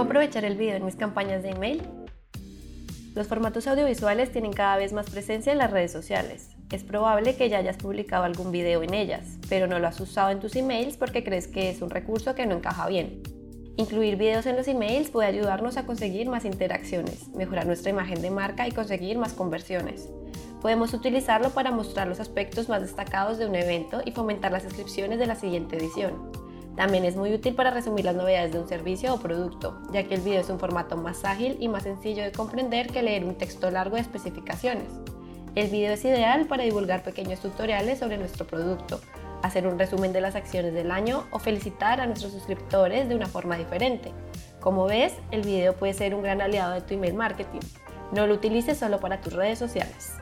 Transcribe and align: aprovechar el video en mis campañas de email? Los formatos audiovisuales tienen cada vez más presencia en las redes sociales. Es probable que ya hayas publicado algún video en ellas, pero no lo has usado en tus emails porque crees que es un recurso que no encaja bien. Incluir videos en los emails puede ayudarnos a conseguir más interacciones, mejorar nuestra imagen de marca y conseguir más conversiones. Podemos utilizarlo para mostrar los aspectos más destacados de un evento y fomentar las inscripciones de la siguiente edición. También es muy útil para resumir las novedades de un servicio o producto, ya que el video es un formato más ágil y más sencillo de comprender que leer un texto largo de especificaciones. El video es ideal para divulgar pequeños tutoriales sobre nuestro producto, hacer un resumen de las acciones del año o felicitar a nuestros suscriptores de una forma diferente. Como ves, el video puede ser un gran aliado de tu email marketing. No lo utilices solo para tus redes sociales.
aprovechar 0.00 0.44
el 0.46 0.56
video 0.56 0.76
en 0.76 0.86
mis 0.86 0.96
campañas 0.96 1.42
de 1.42 1.50
email? 1.50 1.82
Los 3.14 3.26
formatos 3.26 3.66
audiovisuales 3.66 4.32
tienen 4.32 4.52
cada 4.52 4.78
vez 4.78 4.94
más 4.94 5.10
presencia 5.10 5.52
en 5.52 5.58
las 5.58 5.70
redes 5.70 5.92
sociales. 5.92 6.48
Es 6.70 6.82
probable 6.82 7.36
que 7.36 7.50
ya 7.50 7.58
hayas 7.58 7.76
publicado 7.76 8.24
algún 8.24 8.50
video 8.50 8.82
en 8.82 8.94
ellas, 8.94 9.38
pero 9.50 9.66
no 9.66 9.78
lo 9.78 9.86
has 9.86 10.00
usado 10.00 10.30
en 10.30 10.40
tus 10.40 10.56
emails 10.56 10.96
porque 10.96 11.22
crees 11.22 11.46
que 11.46 11.68
es 11.68 11.82
un 11.82 11.90
recurso 11.90 12.34
que 12.34 12.46
no 12.46 12.54
encaja 12.54 12.88
bien. 12.88 13.22
Incluir 13.76 14.16
videos 14.16 14.46
en 14.46 14.56
los 14.56 14.66
emails 14.68 15.10
puede 15.10 15.28
ayudarnos 15.28 15.76
a 15.76 15.84
conseguir 15.84 16.28
más 16.28 16.46
interacciones, 16.46 17.28
mejorar 17.34 17.66
nuestra 17.66 17.90
imagen 17.90 18.22
de 18.22 18.30
marca 18.30 18.66
y 18.66 18.72
conseguir 18.72 19.18
más 19.18 19.34
conversiones. 19.34 20.08
Podemos 20.62 20.94
utilizarlo 20.94 21.50
para 21.50 21.70
mostrar 21.70 22.08
los 22.08 22.20
aspectos 22.20 22.68
más 22.68 22.80
destacados 22.80 23.36
de 23.36 23.46
un 23.46 23.54
evento 23.54 24.00
y 24.04 24.12
fomentar 24.12 24.52
las 24.52 24.64
inscripciones 24.64 25.18
de 25.18 25.26
la 25.26 25.34
siguiente 25.34 25.76
edición. 25.76 26.41
También 26.76 27.04
es 27.04 27.16
muy 27.16 27.32
útil 27.34 27.54
para 27.54 27.70
resumir 27.70 28.04
las 28.04 28.16
novedades 28.16 28.52
de 28.52 28.58
un 28.58 28.68
servicio 28.68 29.14
o 29.14 29.20
producto, 29.20 29.78
ya 29.92 30.04
que 30.04 30.14
el 30.14 30.22
video 30.22 30.40
es 30.40 30.48
un 30.48 30.58
formato 30.58 30.96
más 30.96 31.24
ágil 31.24 31.56
y 31.60 31.68
más 31.68 31.82
sencillo 31.82 32.22
de 32.22 32.32
comprender 32.32 32.88
que 32.88 33.02
leer 33.02 33.24
un 33.24 33.34
texto 33.34 33.70
largo 33.70 33.96
de 33.96 34.02
especificaciones. 34.02 34.88
El 35.54 35.68
video 35.68 35.92
es 35.92 36.04
ideal 36.04 36.46
para 36.46 36.64
divulgar 36.64 37.02
pequeños 37.02 37.40
tutoriales 37.40 37.98
sobre 37.98 38.16
nuestro 38.16 38.46
producto, 38.46 39.00
hacer 39.42 39.66
un 39.66 39.78
resumen 39.78 40.14
de 40.14 40.22
las 40.22 40.34
acciones 40.34 40.72
del 40.72 40.90
año 40.90 41.24
o 41.30 41.38
felicitar 41.38 42.00
a 42.00 42.06
nuestros 42.06 42.32
suscriptores 42.32 43.06
de 43.08 43.16
una 43.16 43.26
forma 43.26 43.58
diferente. 43.58 44.12
Como 44.60 44.86
ves, 44.86 45.12
el 45.30 45.42
video 45.42 45.74
puede 45.74 45.92
ser 45.92 46.14
un 46.14 46.22
gran 46.22 46.40
aliado 46.40 46.72
de 46.72 46.80
tu 46.80 46.94
email 46.94 47.14
marketing. 47.14 47.60
No 48.12 48.26
lo 48.26 48.34
utilices 48.34 48.78
solo 48.78 48.98
para 48.98 49.20
tus 49.20 49.34
redes 49.34 49.58
sociales. 49.58 50.14